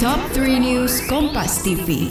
[0.00, 2.08] Top 3 News Kompas TV.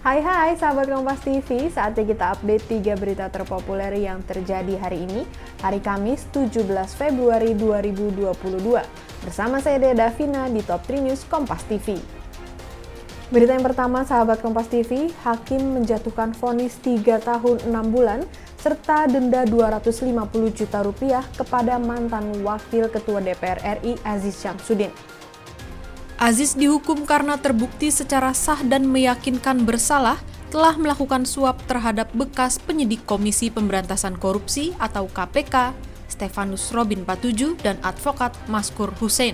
[0.00, 5.28] Hai hai sahabat Kompas TV, saatnya kita update 3 berita terpopuler yang terjadi hari ini,
[5.60, 6.64] hari Kamis 17
[6.96, 8.32] Februari 2022.
[9.28, 12.00] Bersama saya Dea Davina di Top 3 News Kompas TV.
[13.28, 18.24] Berita yang pertama, sahabat Kompas TV, Hakim menjatuhkan vonis 3 tahun 6 bulan
[18.60, 20.12] serta denda 250
[20.52, 24.92] juta rupiah kepada mantan Wakil Ketua DPR RI Aziz Syamsuddin.
[26.20, 30.20] Aziz dihukum karena terbukti secara sah dan meyakinkan bersalah
[30.52, 35.72] telah melakukan suap terhadap bekas penyidik Komisi Pemberantasan Korupsi atau KPK,
[36.12, 39.32] Stefanus Robin Patuju dan advokat Maskur Hussein.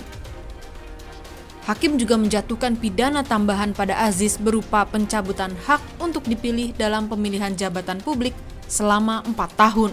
[1.67, 7.99] Hakim juga menjatuhkan pidana tambahan pada Aziz berupa pencabutan hak untuk dipilih dalam pemilihan jabatan
[7.99, 9.93] publik selama 4 tahun.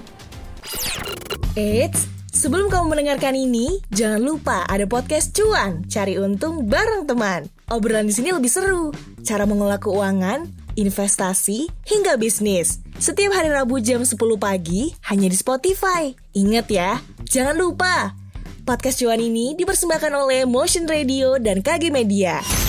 [1.53, 7.45] Eits, sebelum kamu mendengarkan ini, jangan lupa ada podcast cuan, cari untung bareng teman.
[7.69, 8.89] Obrolan di sini lebih seru,
[9.21, 12.81] cara mengelola keuangan, investasi, hingga bisnis.
[12.97, 16.13] Setiap hari Rabu jam 10 pagi, hanya di Spotify.
[16.33, 16.97] Ingat ya,
[17.29, 18.17] jangan lupa,
[18.63, 22.62] podcast cuan ini dipersembahkan oleh Motion Radio dan KG Media.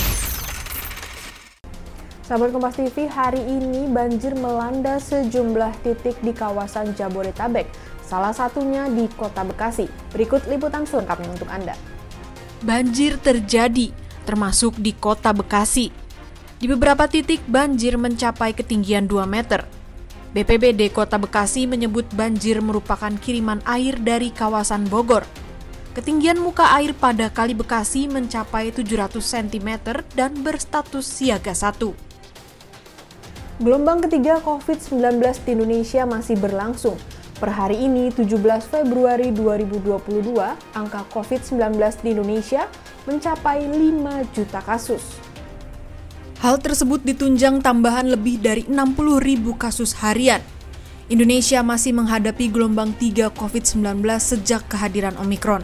[2.25, 7.69] Sahabat Kompas TV, hari ini banjir melanda sejumlah titik di kawasan Jabodetabek,
[8.01, 9.85] salah satunya di Kota Bekasi.
[10.09, 11.77] Berikut liputan selengkapnya untuk Anda.
[12.65, 13.93] Banjir terjadi,
[14.25, 15.93] termasuk di Kota Bekasi.
[16.57, 19.61] Di beberapa titik banjir mencapai ketinggian 2 meter.
[20.33, 25.29] BPBD Kota Bekasi menyebut banjir merupakan kiriman air dari kawasan Bogor.
[25.93, 29.69] Ketinggian muka air pada Kali Bekasi mencapai 700 cm
[30.17, 32.14] dan berstatus siaga 1.
[33.55, 35.15] Gelombang ketiga COVID-19
[35.47, 36.99] di Indonesia masih berlangsung.
[37.39, 40.35] Per hari ini, 17 Februari 2022,
[40.75, 42.67] angka COVID-19 di Indonesia
[43.07, 45.23] mencapai 5 juta kasus.
[46.43, 50.43] Hal tersebut ditunjang tambahan lebih dari 60 ribu kasus harian.
[51.07, 55.63] Indonesia masih menghadapi gelombang 3 COVID-19 sejak kehadiran Omikron.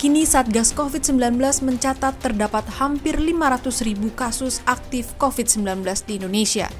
[0.00, 6.72] Kini Satgas COVID-19 mencatat terdapat hampir 500 ribu kasus aktif COVID-19 di Indonesia.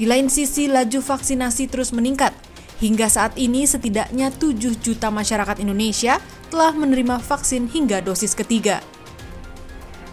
[0.00, 2.32] Di lain sisi, laju vaksinasi terus meningkat.
[2.80, 8.80] Hingga saat ini setidaknya 7 juta masyarakat Indonesia telah menerima vaksin hingga dosis ketiga.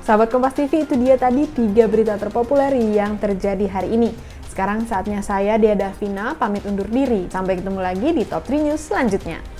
[0.03, 4.11] Sahabat Kompas TV, itu dia tadi tiga berita terpopuler yang terjadi hari ini.
[4.51, 7.31] Sekarang saatnya saya, Dea Davina, pamit undur diri.
[7.31, 9.54] Sampai ketemu lagi di Top 3 News selanjutnya.